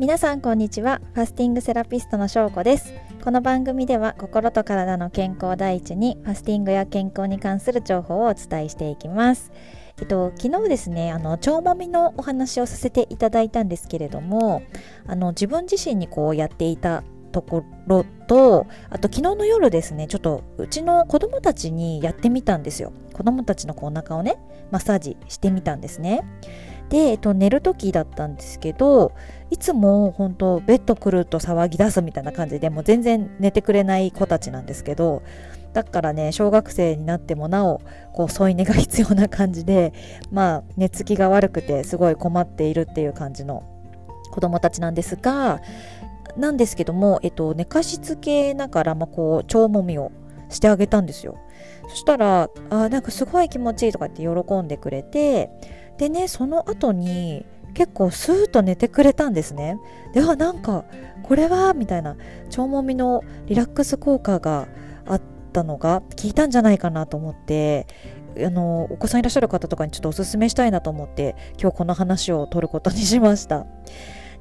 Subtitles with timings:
[0.00, 1.02] 皆さんこんにちは。
[1.12, 2.94] ファスティングセラピストのしょうこです。
[3.22, 9.52] この番組では心と体の健康第一にファスティングや健康に関する情報をお伝えしていきます。
[10.00, 14.62] えっと、昨日ですねあの腸もみのお話をさせていただいたんですけれども
[15.06, 22.94] あの自分自身にこうやっていたところとあと昨日の夜ですねちょっとうちの子供たちにやってみたんですよ。
[23.12, 24.38] 子供たちのこうお腹をね
[24.70, 26.24] マッサージしてみたんですね。
[26.90, 29.12] で、えっと、寝る時だったんですけど
[29.50, 35.22] いつも本当ベッド来ると騒ぎ出すみたいな感じでもう全然寝てくれない子たちなんですけど
[35.72, 37.80] だからね小学生になってもなお
[38.12, 39.92] こう添い寝が必要な感じで
[40.32, 43.62] まあ寝つきが悪くてすごい困っているっていう感じの
[44.32, 45.60] 子供たちなんですが
[46.36, 50.12] なんですけども、えっと、寝かしつけながら、まあ、こう腸もみを
[50.48, 51.38] してあげたんですよ。
[51.88, 55.50] そしたらあなんかすごい気持ちいいとかって喜んでくれて
[56.00, 59.78] でねその後に結構スーッと寝てくれたんですね。
[60.14, 60.86] ではなんか
[61.22, 64.66] これはみたいな腸もみのリラックス効果が
[65.06, 65.20] あっ
[65.52, 67.86] たのが効いたんじゃないかなと思って
[68.38, 73.66] あのお子さんいらっしゃる方とかにちょっとおすすめしたいなと思って今日この話を取ることにしました。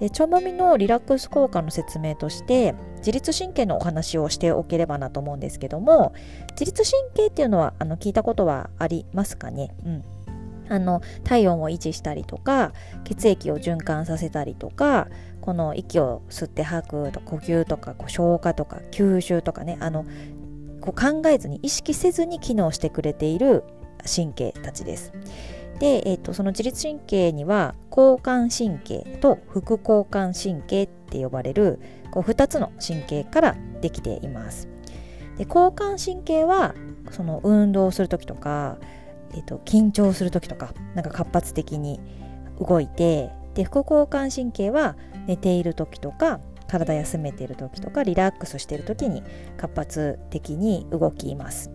[0.00, 6.14] で腸もみのリラックス効果の説明として自律神経のお話をしておければなと思うんですけども
[6.50, 10.04] 自律神経っていうのはあの聞いたことはありますかね、うん、
[10.68, 12.72] あの体温を維持したりとか
[13.04, 15.08] 血液を循環させたりとか
[15.40, 20.06] この息を吸って吐くと呼吸とかこう消化とか吸収とかねあの
[20.80, 23.64] こう考えずに意識せずに機能してくれている
[24.04, 25.12] 神経たちです。
[25.78, 34.68] で、えーと、その自律神経には交感神経と副交感神経って呼ばれるこう2つの神経からできています。
[35.36, 36.74] で交感神経は
[37.10, 38.78] その運動する時とか
[39.34, 42.00] えーと、緊張する時とかなんか活発的に
[42.58, 44.96] 動いてで副交感神経は
[45.26, 49.22] 寝ている時とか体休めている時とかリラックスしている時に
[49.56, 51.70] 活発的に動きます。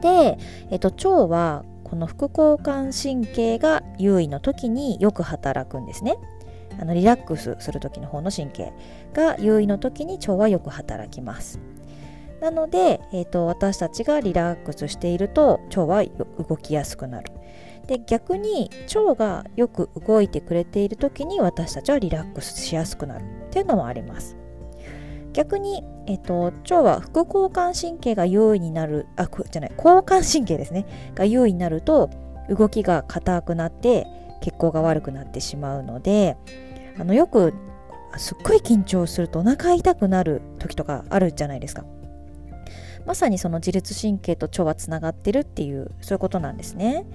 [0.00, 0.38] で、
[0.70, 6.16] えーと、腸はこの副交感神経が優位の時によく働くんですね。
[6.80, 8.72] あのリラックスする時の方の神経
[9.12, 11.60] が優位の時に腸はよく働きます。
[12.42, 17.32] なので、えーと、私たちがリラックスしていると腸は動きやすくなる。
[17.86, 24.36] で逆に腸がよく動いてくれている時に私たちはリラックスしやすくなるっていうのもあります。
[25.32, 32.10] 逆に、えっと、腸は副交感神経が優位になるあじゃない交感神経ですねが優位になると
[32.50, 34.06] 動きが硬くなって
[34.42, 36.36] 血行が悪くなってしまうので
[36.98, 37.54] あのよく
[38.18, 41.84] すっごい緊張するとお腹痛くなる時とかあるじゃないですか。
[43.06, 47.06] まさにその自律神経と腸はつながってるっていうそういうことなんですね。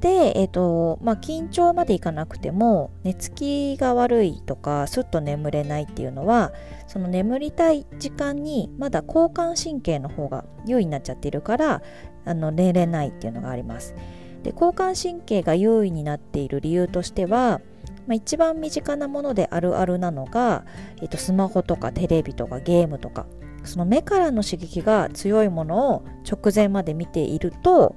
[0.00, 6.52] で、えーとまあ、緊張までいかなくても寝つきが悪いとかすっと眠れないっていうのは
[6.88, 11.82] その眠りたい時間にまだ交感神経の方が優位になっちゃってるから
[12.24, 13.94] あの寝れないっていうのがあります。
[14.42, 17.60] で交感神経が優位になっている理由としては
[18.06, 20.64] まあ、一番身近なものであるあるなのが、
[21.00, 23.26] えっと、スマホとかテレビとかゲームとか
[23.64, 27.96] その目からの刺激が強いものを直前まで見ていると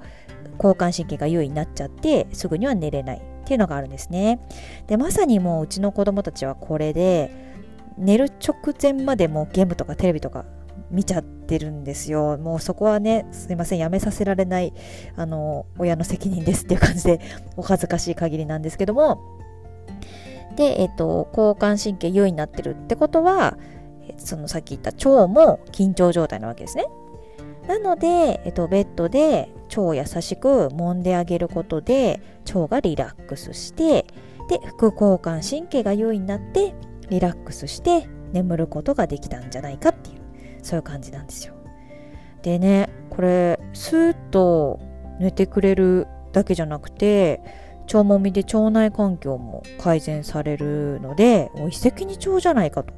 [0.56, 4.40] 交感神経が優位になっちゃってすぐには寝れないっていうのがあるんですね。
[4.86, 7.30] でまさにもううちの子供たちはこれで
[7.98, 10.44] 寝る直前までもうゲームとかテレビとか
[10.90, 12.38] 見ちゃってるんですよ。
[12.38, 14.72] もうそこはね、すいません、やめさせられない、
[15.16, 17.20] あの、親の責任ですっていう感じで、
[17.56, 19.20] お恥ずかしい限りなんですけども、
[20.56, 23.58] で、えっ、と、交感神経優位になってるってことは、
[24.18, 26.86] そのさっき言った腸も緊張状態なわけですね。
[27.68, 34.06] なので、えっと、ベッドで腸を優しく揉んであげることで腸がリラックスして
[34.48, 36.74] で副交感神経が優位になって
[37.10, 40.20] リラックスして眠ることができたんじゃないかっていう
[40.62, 41.54] そういう感じなんですよ。
[42.42, 44.78] でねこれスーッと
[45.18, 47.40] 寝てくれるだけじゃなくて
[47.86, 52.92] 腸もみで腸内環境も改善されるのでもう一石二鳥じゃないかと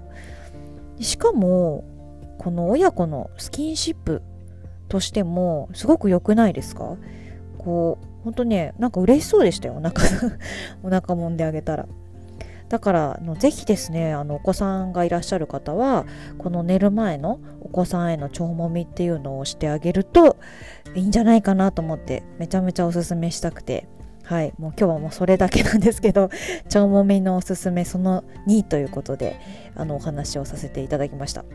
[1.01, 1.85] しかも
[2.39, 4.23] この親子のスキンシップ
[4.89, 6.97] としてもすごく良くないですか？
[7.59, 10.03] こう本当ねなんか嬉しそうでしたよお腹。
[10.83, 11.87] お腹揉んであげたら。
[12.69, 16.05] だからのぜひですねあのお子さんがいらっしゃる方は
[16.37, 20.37] この寝る前のお子さんへの腸もみっていうのをしてあげると
[20.95, 23.89] いいんじゃないかなと思ってめちゃめちゃおすすめしたくて。
[24.29, 26.29] はい、もう今日はもうそれだけなんですけど、
[26.67, 29.41] 腸もみのおすすめその2ということで、
[29.75, 31.47] あのお話をさせていただきました。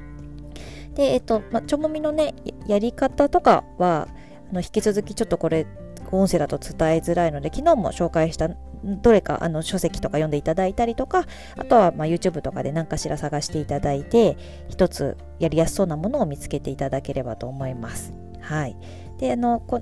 [0.96, 2.34] で、えっと、ま、腸もみのね、
[2.66, 4.08] やり方とかは、
[4.50, 5.68] あの引き続きちょっとこれ、
[6.12, 8.50] 音声だと伝えづらいので昨日も紹介した
[8.84, 11.26] どれかあの書籍とか読んでいただいたりとか
[11.58, 14.38] あとはま YouTube とかで何かしら探していただいて
[14.70, 18.14] 一つやりやすそうなものを見つけていただければと思います。
[18.42, 18.76] はい、
[19.18, 19.82] であのこ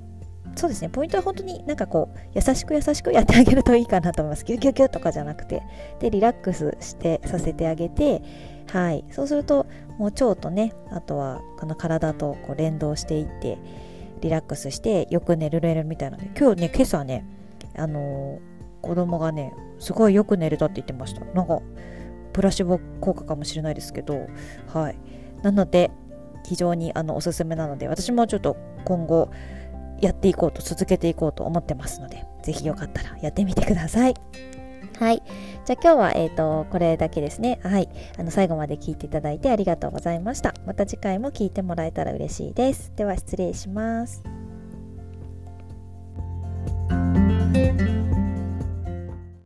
[0.54, 0.88] そうですね。
[0.90, 4.44] ポイントは本当になんかこう優しく優しくやってあげるといいかなと思います。
[4.44, 5.62] ギュギュギュとかじゃなくて。
[6.00, 8.22] でリラックスしてさせてあげて。
[8.68, 9.04] はい。
[9.10, 9.66] そうすると
[9.98, 13.58] もう腸とねあとはこの体とこう連動していって
[14.20, 16.16] リラックスしてよく寝るれるみたいな。
[16.16, 17.24] ので今日ね今朝ね
[17.76, 18.52] あのー
[18.82, 21.24] 子供がねすごいよく寝れたって言ってました。
[21.24, 21.60] なんか
[22.32, 24.26] プラシボ効果かもしれないですけど。
[24.66, 24.98] はい。
[25.42, 25.90] なので
[26.44, 29.30] 非常にあのおすすめなので私もちょっと今後
[30.02, 34.14] やっていこうと続けていこうと思ってますので是非よかったらやってみてください
[34.98, 35.22] はい。
[35.64, 37.58] じゃあ今日は、えっ、ー、と、これだけですね。
[37.64, 37.88] はい。
[38.18, 40.54] あの、最後まで聞いていただいてありがとうございました。
[40.64, 42.92] また次回も聞いてもらえたら嬉しいです。
[42.94, 44.22] では失礼します。